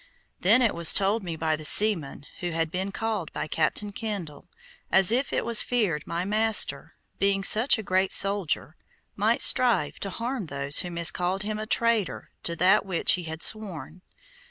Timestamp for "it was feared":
5.31-6.07